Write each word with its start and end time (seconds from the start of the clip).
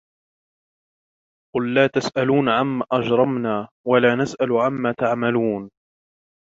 قُلْ 1.55 1.73
لَا 1.73 1.87
تُسْأَلُونَ 1.87 2.49
عَمَّا 2.49 2.85
أَجْرَمْنَا 2.91 3.67
وَلَا 3.87 4.15
نُسْأَلُ 4.15 4.51
عَمَّا 4.51 4.91
تَعْمَلُونَ 4.99 5.71